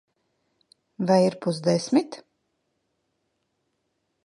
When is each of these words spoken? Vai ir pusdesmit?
Vai 1.09 1.17
ir 1.25 1.37
pusdesmit? 1.43 2.19